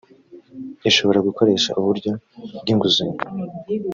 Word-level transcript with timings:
ishobora 0.89 1.25
gukoresha 1.27 1.69
uburyo 1.79 2.11
bw’inguzanyo 2.61 3.17